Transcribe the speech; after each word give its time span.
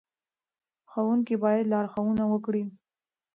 ښوونکي 0.91 1.35
باید 1.43 1.69
لارښوونه 1.71 2.23
وکړي. 2.27 2.63